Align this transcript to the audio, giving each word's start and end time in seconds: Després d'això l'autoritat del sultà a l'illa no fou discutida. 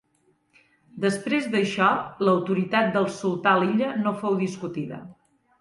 Després 1.03 1.49
d'això 1.55 1.89
l'autoritat 2.27 2.91
del 2.97 3.07
sultà 3.19 3.55
a 3.59 3.63
l'illa 3.65 3.93
no 4.07 4.19
fou 4.23 4.39
discutida. 4.45 5.03